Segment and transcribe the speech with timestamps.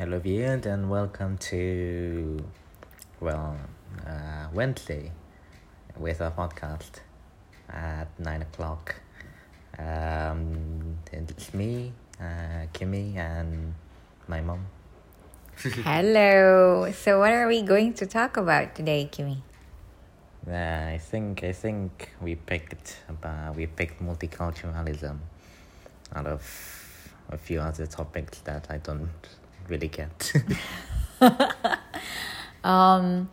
[0.00, 2.42] Hello, viewers, and welcome to,
[3.20, 3.54] well,
[4.06, 5.12] uh, Wednesday
[5.98, 7.00] with our podcast
[7.68, 8.94] at 9 o'clock.
[9.78, 13.74] Um, it's me, uh, Kimmy, and
[14.26, 14.64] my mom.
[15.58, 16.90] Hello.
[16.92, 19.42] So, what are we going to talk about today, Kimmy?
[20.48, 25.18] Uh, I think I think we picked about, we picked multiculturalism
[26.14, 26.40] out of
[27.28, 29.10] a few other topics that I don't
[29.70, 30.32] really get.
[32.64, 33.30] um,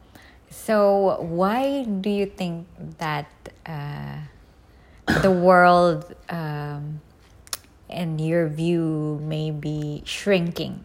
[0.50, 2.68] so, why do you think
[3.00, 3.32] that
[3.66, 4.18] uh,
[5.22, 7.02] the world, um,
[7.90, 10.84] in your view, may be shrinking?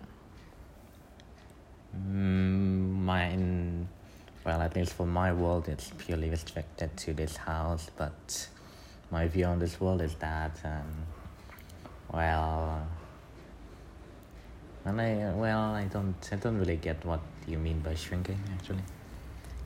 [1.96, 3.88] Mm, mine,
[4.44, 7.90] well, at least for my world, it's purely restricted to this house.
[7.96, 8.48] But
[9.10, 11.06] my view on this world is that, um,
[12.12, 12.86] well,
[14.84, 18.82] and I well, I don't, I don't really get what you mean by shrinking, actually.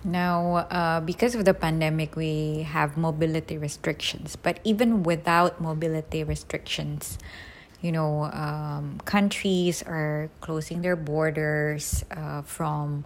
[0.04, 4.36] Now, uh, because of the pandemic, we have mobility restrictions.
[4.36, 7.18] But even without mobility restrictions,
[7.82, 13.04] you know, um, countries are closing their borders uh, from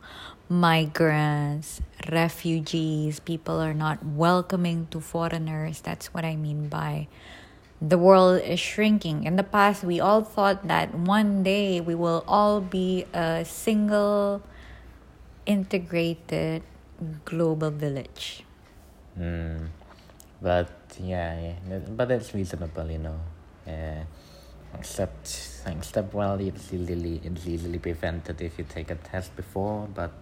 [0.48, 3.20] migrants, refugees.
[3.20, 5.80] People are not welcoming to foreigners.
[5.80, 7.08] That's what I mean by
[7.80, 9.24] the world is shrinking.
[9.24, 14.42] In the past, we all thought that one day we will all be a single,
[15.46, 16.62] integrated
[17.24, 18.44] global village.
[19.18, 19.68] Mm.
[20.42, 23.20] But yeah, yeah, but it's reasonable, you know.
[23.66, 24.04] Uh,
[24.78, 29.88] except, except well, it's easily it's easily prevented if you take a test before.
[29.94, 30.12] But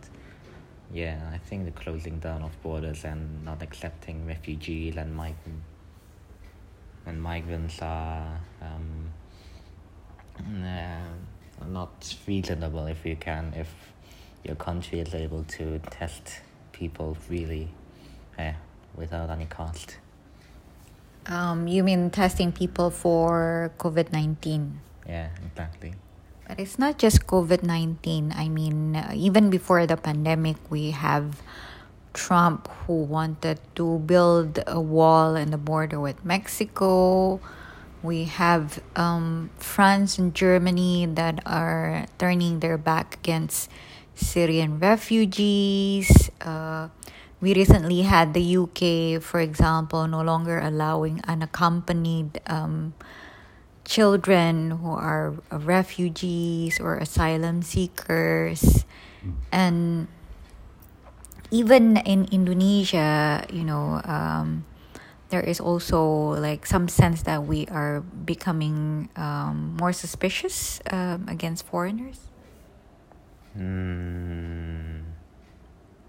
[0.93, 5.63] yeah, I think the closing down of borders and not accepting refugees and migrant
[7.09, 9.09] and migrants are um,
[10.63, 13.69] uh, not reasonable if you can if
[14.45, 16.41] your country is able to test
[16.73, 17.69] people really
[18.39, 18.53] uh,
[18.95, 19.97] without any cost.
[21.27, 24.81] Um, you mean testing people for COVID 19?
[25.07, 25.95] Yeah, exactly.
[26.47, 28.33] But it's not just COVID 19.
[28.35, 31.43] I mean, uh, even before the pandemic, we have
[32.19, 37.39] Trump who wanted to build a wall in the border with Mexico.
[38.03, 43.71] We have um, France and Germany that are turning their back against
[44.19, 46.11] Syrian refugees.
[46.43, 46.91] Uh,
[47.41, 52.95] we recently had the UK, for example, no longer allowing unaccompanied um,
[53.87, 58.85] children who are refugees or asylum seekers.
[59.53, 60.09] And
[61.51, 64.65] even in Indonesia, you know, um,
[65.31, 71.67] there is also like some sense that we are becoming um, more suspicious um, against
[71.67, 72.21] foreigners.
[73.57, 75.05] Mm.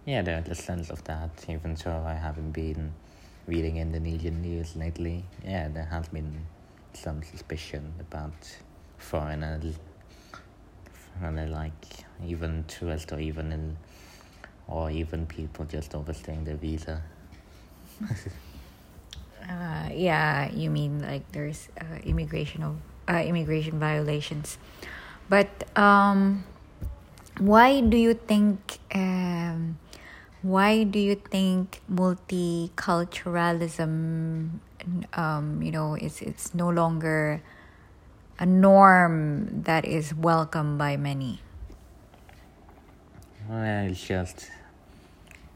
[0.06, 2.94] Yeah, there's a sense of that, even though I haven't been
[3.48, 5.26] reading Indonesian news lately.
[5.44, 6.46] Yeah, there has been
[6.94, 8.34] some suspicion about
[8.98, 9.78] foreigners,
[11.22, 11.86] and like
[12.26, 13.78] even tourists or even in,
[14.70, 17.02] or even people just overstaying their visa.
[19.50, 22.78] uh, yeah, you mean like there's uh, immigration of
[23.10, 24.60] uh, immigration violations,
[25.28, 26.44] but um,
[27.40, 29.80] why do you think um,
[30.42, 34.60] why do you think multiculturalism
[35.14, 37.42] um, you know it's it's no longer
[38.40, 41.42] a norm that is welcomed by many
[43.50, 44.50] well it's just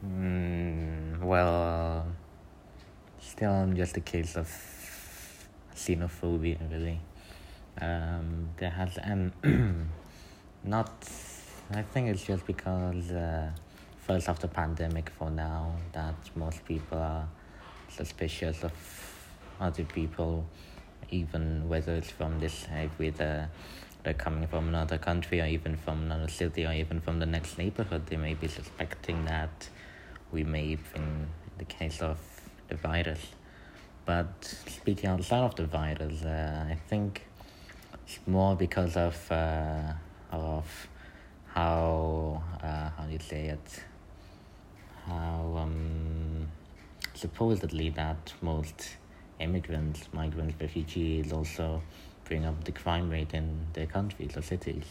[0.05, 2.05] mm, well
[3.19, 4.49] still just a case of
[5.75, 6.99] xenophobia really
[7.81, 9.31] um, there has and
[10.63, 10.91] not
[11.71, 13.49] I think it's just because uh,
[14.05, 17.27] first of the pandemic for now that most people are
[17.89, 18.73] suspicious of
[19.59, 20.45] other people,
[21.09, 23.49] even whether it's from this side, whether
[24.03, 27.57] they're coming from another country or even from another city or even from the next
[27.57, 28.05] neighborhood.
[28.07, 29.69] They may be suspecting that
[30.33, 31.27] we may, in
[31.59, 32.17] the case of
[32.67, 33.21] the virus.
[34.05, 37.25] But speaking outside of the virus, uh, I think
[38.05, 39.93] it's more because of uh,
[40.31, 40.65] of
[41.47, 43.83] how uh, how do you say it?
[45.05, 46.47] How um,
[47.13, 48.97] supposedly that most
[49.39, 51.81] immigrants, migrants, refugees also
[52.25, 54.85] bring up the crime rate in their countries or cities.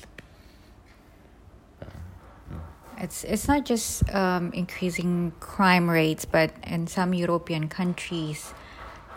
[3.03, 8.55] Uh, It's it's not just um, increasing crime rates, but in some European countries,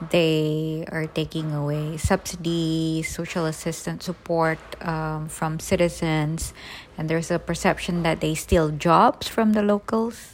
[0.09, 6.53] they are taking away subsidy, social assistance support um, from citizens,
[6.97, 10.33] and there's a perception that they steal jobs from the locals.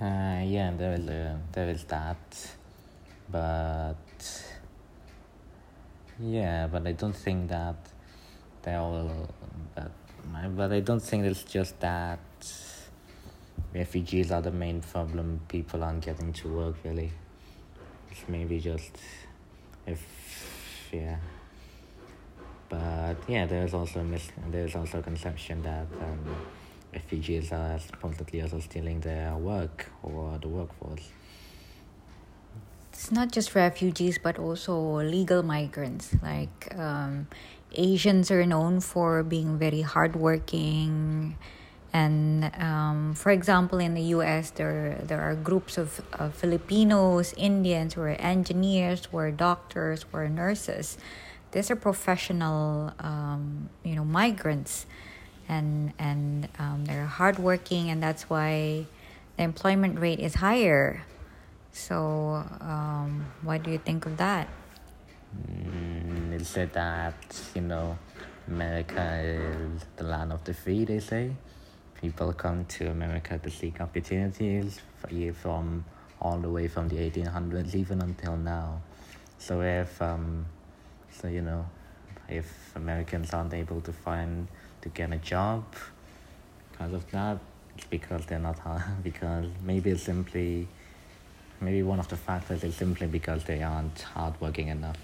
[0.00, 2.18] Uh, yeah, there is a, there is that,
[3.30, 3.96] but
[6.18, 7.76] yeah, but I don't think that
[8.62, 9.28] they all.
[9.74, 9.90] But
[10.56, 12.18] but I don't think it's just that
[13.74, 15.40] refugees are the main problem.
[15.48, 17.10] People aren't getting to work really.
[18.10, 18.96] It's maybe just
[19.86, 20.02] if
[20.92, 21.16] yeah.
[22.68, 26.36] But yeah, there's also mis- there's also a conception that um,
[26.92, 31.10] refugees are supposedly also stealing their work or the workforce.
[32.92, 36.14] It's not just refugees, but also legal migrants.
[36.22, 37.26] Like um,
[37.76, 41.36] Asians are known for being very hardworking
[41.94, 47.94] and um, for example, in the U.S., there there are groups of, of Filipinos, Indians,
[47.94, 50.98] who are engineers, who are doctors, who are nurses.
[51.52, 54.86] These are professional, um, you know, migrants,
[55.48, 58.86] and and um, they're hardworking, and that's why
[59.36, 61.06] the employment rate is higher.
[61.70, 64.48] So, um, what do you think of that?
[65.46, 67.14] Mm, it's said that
[67.54, 67.96] you know,
[68.48, 70.84] America is the land of the free.
[70.84, 71.30] They say
[72.00, 74.80] people come to America to seek opportunities
[75.40, 75.84] from
[76.20, 78.80] all the way from the 1800s even until now.
[79.38, 80.46] So if um,
[81.10, 81.66] so you know,
[82.28, 84.48] if Americans aren't able to find
[84.82, 85.64] to get a job
[86.72, 87.38] because of that,
[87.76, 88.82] it's because they're not hard.
[89.02, 90.66] Because maybe it's simply,
[91.60, 94.98] maybe one of the factors is simply because they aren't hardworking enough.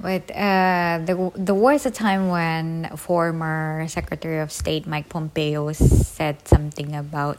[0.00, 6.46] But uh, there, there was a time when former Secretary of State Mike Pompeo said
[6.46, 7.38] something about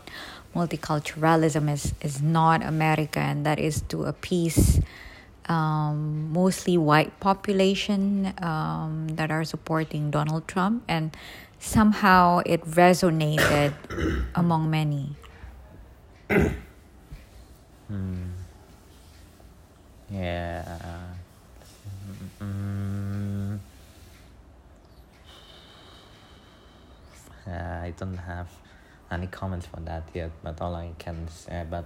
[0.55, 4.81] multiculturalism is, is not America, and that is to appease
[5.47, 11.15] um, mostly white population um, that are supporting Donald Trump, and
[11.59, 13.73] somehow it resonated
[14.35, 15.15] among many.
[17.87, 18.29] hmm.
[20.11, 20.79] Yeah.
[22.41, 23.59] Mm,
[27.47, 28.47] uh, I don't have
[29.11, 31.85] any comments for that yet, but all I can say, but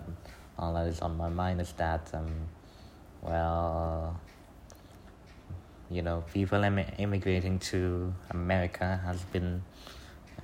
[0.57, 2.31] all that is on my mind is that, um,
[3.21, 4.19] well,
[5.89, 9.63] you know, people Im- immigrating to America has been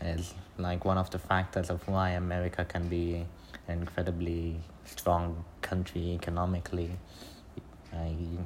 [0.02, 3.26] is like one of the factors of why America can be
[3.68, 4.56] an incredibly
[4.86, 6.92] strong country economically.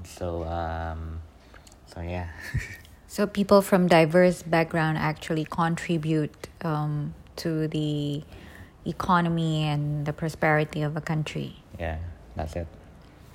[0.06, 1.22] So um,
[1.88, 2.28] so yeah.
[3.14, 8.24] so people from diverse background actually contribute um, to the
[8.88, 11.58] economy and the prosperity of a country.
[11.80, 12.00] Yeah,
[12.36, 12.66] that's it.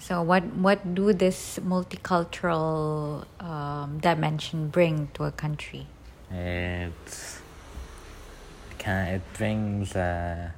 [0.00, 5.86] So what what do this multicultural um, dimension bring to a country?
[6.32, 7.38] It
[8.78, 10.50] can it brings uh,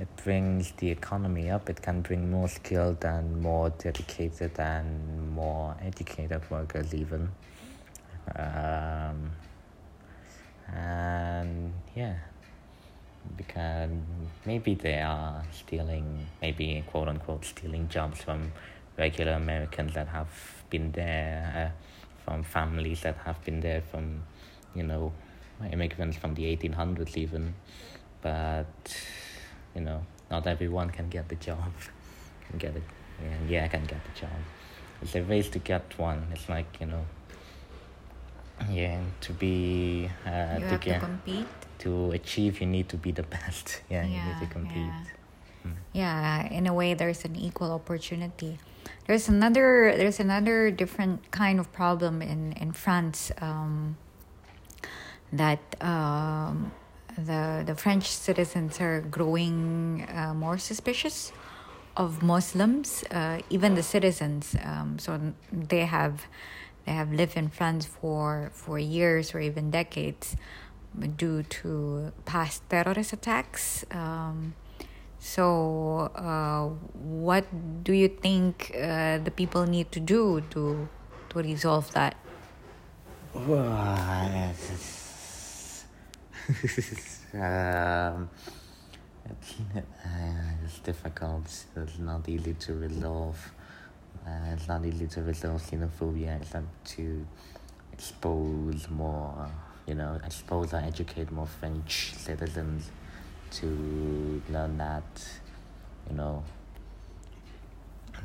[0.00, 1.70] it brings the economy up.
[1.70, 7.30] It can bring more skilled and more dedicated and more educated workers, even.
[8.36, 9.32] Um,
[10.74, 12.16] and yeah,
[13.36, 13.90] because
[14.44, 18.52] maybe they are stealing, maybe quote unquote, stealing jobs from
[18.98, 20.28] regular Americans that have
[20.70, 24.22] been there, uh, from families that have been there from,
[24.74, 25.12] you know,
[25.72, 27.54] immigrants from the 1800s, even.
[28.20, 28.66] But
[29.74, 31.72] you know, not everyone can get the job,
[32.48, 32.82] can get it,
[33.22, 34.30] and yeah, can get the job.
[35.00, 36.26] It's a race to get one.
[36.32, 37.04] It's like you know,
[38.70, 41.46] yeah, to be uh, you to get to compete.
[41.78, 43.82] To achieve, you need to be the best.
[43.90, 44.76] Yeah, yeah you need to compete.
[44.76, 45.04] Yeah.
[45.62, 45.72] Hmm.
[45.92, 48.58] yeah, in a way, there's an equal opportunity.
[49.06, 49.94] There's another.
[49.96, 53.32] There's another different kind of problem in in France.
[53.40, 53.96] Um,
[55.32, 56.72] that um,
[57.16, 61.32] the the French citizens are growing uh, more suspicious
[61.96, 64.54] of Muslims, uh, even the citizens.
[64.64, 65.20] Um, so
[65.52, 66.26] they have
[66.88, 70.36] they have lived in France for for years or even decades
[71.20, 73.84] due to past terrorist attacks.
[73.90, 74.54] Um,
[75.20, 77.44] so, uh, what
[77.84, 80.88] do you think uh, the people need to do to
[81.28, 82.16] to resolve that?
[83.34, 83.68] Well,
[84.08, 85.84] um, it's,
[87.36, 88.24] uh,
[90.64, 91.44] it's difficult.
[91.76, 93.36] It's not easy to resolve.
[94.28, 97.26] Uh, it's not easy to resolve xenophobia except to
[97.92, 99.48] expose more,
[99.86, 102.90] you know, expose or educate more French citizens
[103.50, 105.28] to learn that,
[106.10, 106.42] you know,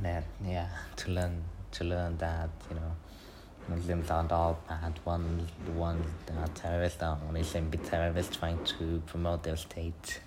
[0.01, 2.91] that yeah to learn to learn that you know
[3.69, 8.62] Muslims aren't all bad ones the ones that are terrorists are only simply terrorists trying
[8.65, 10.19] to promote their state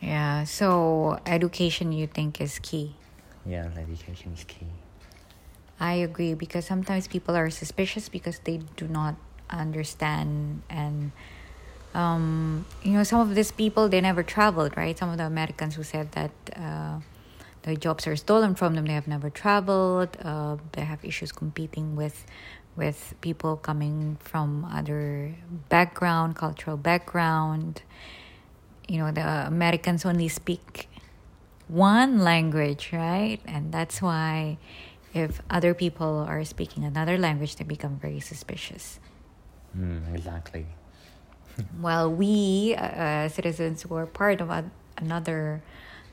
[0.00, 2.94] Yeah, so education you think is key.
[3.46, 4.66] Yeah education is key.
[5.78, 9.14] I agree because sometimes people are suspicious because they do not
[9.50, 11.12] understand and
[11.94, 14.96] um, you know some of these people they never traveled right?
[14.98, 17.00] Some of the americans who said that uh,
[17.62, 21.94] the jobs are stolen from them they have never traveled uh, they have issues competing
[21.96, 22.26] with
[22.76, 25.34] with people coming from other
[25.68, 27.82] background cultural background.
[28.88, 30.88] You know the americans only speak
[31.68, 33.38] one language right?
[33.46, 34.58] And that's why
[35.14, 38.98] if other people are speaking another language they become very suspicious.
[39.76, 40.66] Mm, exactly.
[41.80, 45.62] Well, we uh, citizens who are part of a, another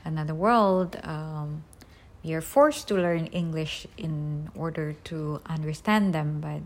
[0.04, 1.64] another world um,
[2.24, 6.60] we are forced to learn english in order to understand them but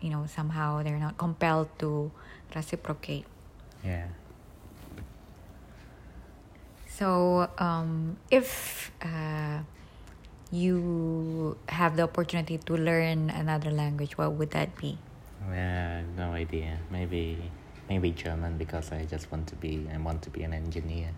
[0.00, 2.10] you know somehow they're not compelled to
[2.54, 3.26] reciprocate.
[3.84, 4.06] Yeah
[7.00, 9.58] so um, if uh,
[10.52, 14.98] you have the opportunity to learn another language what would that be?
[15.48, 16.76] Yeah no idea.
[16.90, 17.38] Maybe
[17.88, 21.08] maybe german because i just want to be i want to be an engineer.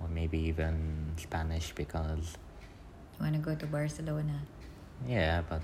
[0.00, 2.38] Or maybe even spanish because
[3.18, 4.38] you want to go to barcelona?
[5.06, 5.62] Yeah but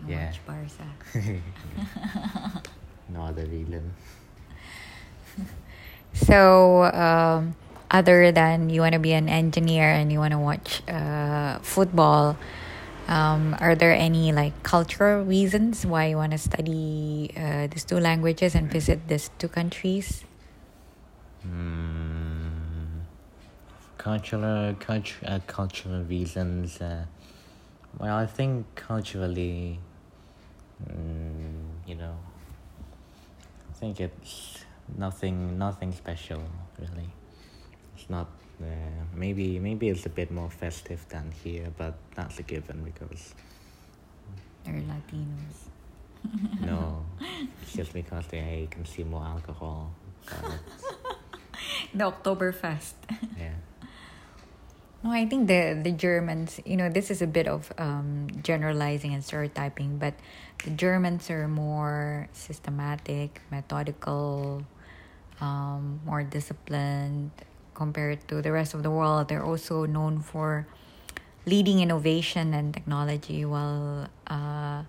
[0.00, 0.30] and Yeah.
[0.30, 0.86] watch barca?
[3.08, 3.92] No other reason.
[6.14, 7.56] So, um,
[7.92, 12.36] other than you want to be an engineer and you want to watch uh, football,
[13.06, 18.00] um, are there any like cultural reasons why you want to study uh, these two
[18.00, 20.24] languages and visit these two countries?
[21.46, 23.04] Mm,
[23.98, 26.80] cultural, culture, uh, cultural reasons.
[26.80, 27.04] Uh,
[27.98, 29.78] well, I think culturally,
[30.88, 32.16] mm, you know,
[33.68, 34.64] I think it's
[34.96, 36.40] nothing, nothing special
[36.78, 37.10] really.
[38.02, 38.26] It's not.
[38.60, 38.66] Uh,
[39.14, 43.34] maybe, maybe it's a bit more festive than here, but that's a given because
[44.64, 45.70] They're Latinos.
[46.60, 47.04] no,
[47.62, 49.94] it's just because they consume more alcohol.
[51.94, 52.94] The Oktoberfest.
[53.38, 53.54] yeah.
[55.04, 59.14] No, I think the the Germans, you know, this is a bit of um, generalizing
[59.14, 60.14] and stereotyping, but
[60.64, 64.66] the Germans are more systematic, methodical,
[65.40, 67.30] um, more disciplined
[67.74, 69.28] compared to the rest of the world.
[69.28, 70.66] They're also known for
[71.46, 74.82] leading innovation and technology, while uh,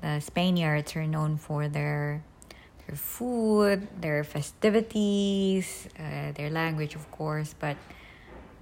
[0.00, 2.22] the Spaniards are known for their
[2.86, 7.76] their food, their festivities, uh, their language, of course, but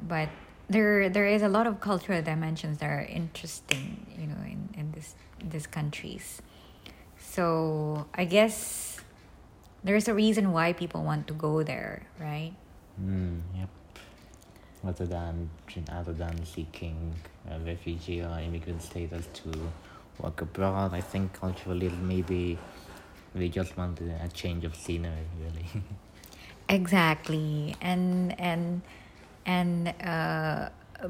[0.07, 0.29] but
[0.69, 4.93] there there is a lot of cultural dimensions that are interesting, you know, in, in
[4.93, 6.41] this these countries.
[7.19, 9.01] So I guess
[9.85, 12.53] there's a reason why people want to go there, right?
[13.03, 13.69] Mm, yep.
[14.87, 15.51] Other than
[15.93, 17.15] other than seeking
[17.51, 19.51] a refugee or immigrant status to
[20.19, 22.59] work abroad, I think culturally maybe
[23.35, 25.85] we just want a change of scenery, really.
[26.69, 28.83] Exactly, and and
[29.45, 30.69] and uh,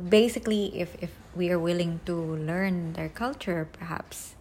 [0.08, 4.34] basically, if if we are willing to learn their culture, perhaps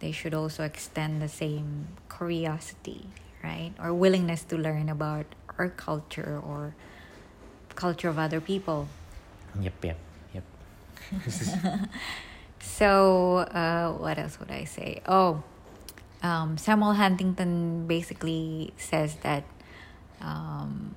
[0.00, 3.06] they should also extend the same curiosity,
[3.44, 5.26] right, or willingness to learn about
[5.58, 6.74] our culture or
[7.74, 8.88] culture of other people.
[9.60, 9.98] yep, yep,
[10.32, 10.44] yep.
[12.66, 15.00] So, uh, what else would I say?
[15.06, 15.42] Oh,
[16.22, 19.44] um, Samuel Huntington basically says that,
[20.20, 20.94] um,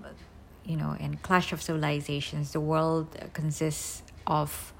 [0.65, 4.73] you know, in Clash of Civilizations, the world consists of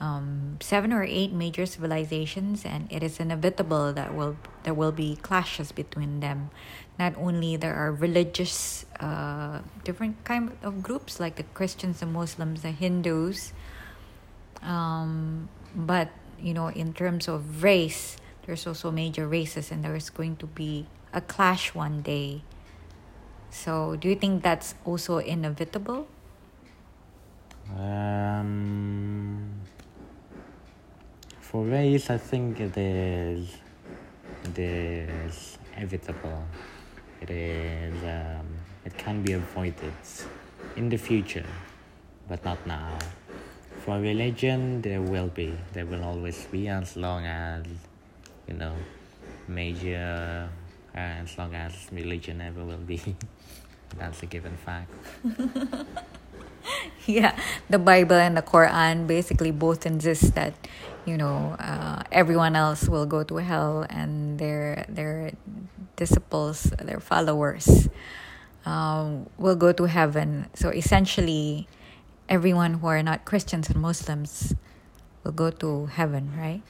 [0.00, 5.16] um, seven or eight major civilizations, and it is inevitable that will there will be
[5.16, 6.50] clashes between them.
[6.98, 12.62] Not only there are religious, uh, different kind of groups like the Christians, the Muslims,
[12.62, 13.52] the Hindus,
[14.62, 16.08] um, but
[16.40, 18.16] you know in terms of race
[18.46, 22.42] there's also major races and there's going to be a clash one day
[23.50, 26.08] so do you think that's also inevitable
[27.70, 28.79] Um,
[31.50, 33.48] for race, I think it is,
[34.44, 36.44] it is inevitable.
[37.20, 38.46] It is, um,
[38.84, 39.92] it can be avoided
[40.76, 41.46] in the future,
[42.28, 42.96] but not now.
[43.84, 47.66] For religion, there will be, there will always be, as long as,
[48.46, 48.76] you know,
[49.48, 50.48] major,
[50.94, 53.00] uh, as long as religion ever will be.
[53.98, 54.92] That's a given fact.
[57.06, 57.36] yeah,
[57.68, 60.54] the Bible and the Quran basically both insist that
[61.04, 65.32] you know uh, everyone else will go to hell and their their
[65.96, 67.88] disciples, their followers,
[68.64, 70.46] um, will go to heaven.
[70.54, 71.68] So essentially,
[72.28, 74.54] everyone who are not Christians and Muslims
[75.24, 76.62] will go to heaven, right?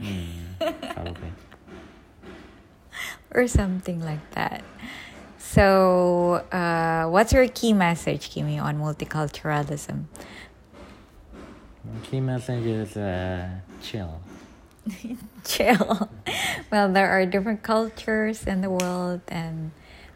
[0.00, 0.56] Mm,
[0.94, 1.32] probably.
[3.34, 4.64] or something like that.
[5.52, 10.04] So, uh, what's your key message, Kimi, on multiculturalism?
[12.04, 14.22] Key message is uh, chill.
[15.44, 16.08] Chill.
[16.72, 19.72] well, there are different cultures in the world, and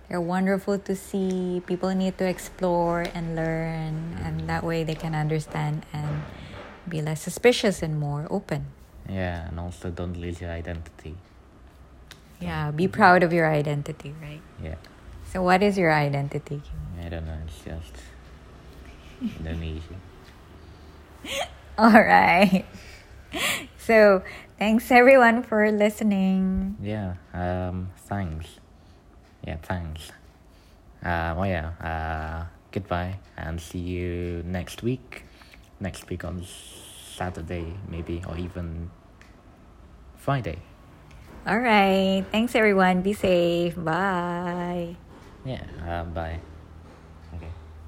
[0.09, 1.61] they're wonderful to see.
[1.67, 6.23] People need to explore and learn, and that way they can understand and
[6.89, 8.73] be less suspicious and more open.
[9.07, 11.15] Yeah, and also don't lose your identity.
[12.41, 14.41] Yeah, be proud of your identity, right?
[14.65, 14.77] Yeah,
[15.37, 16.63] So, what is your identity?
[16.97, 17.37] I don't know.
[17.45, 17.93] It's just
[19.21, 20.01] Indonesia.
[21.79, 22.65] All right.
[23.77, 24.25] So,
[24.57, 26.81] thanks everyone for listening.
[26.81, 27.21] Yeah.
[27.37, 27.93] Um.
[28.09, 28.49] Thanks.
[29.45, 29.61] Yeah.
[29.61, 30.09] Thanks.
[31.05, 31.37] Uh.
[31.37, 31.77] Oh yeah.
[31.85, 32.49] Uh.
[32.73, 35.29] Goodbye, and see you next week.
[35.85, 36.49] Next week on
[37.13, 38.89] Saturday, maybe, or even
[40.17, 40.65] Friday.
[41.45, 42.25] All right.
[42.33, 43.05] Thanks everyone.
[43.05, 43.77] Be safe.
[43.77, 44.97] Bye.
[45.47, 45.63] Yeah.
[45.81, 46.43] Uh, bye.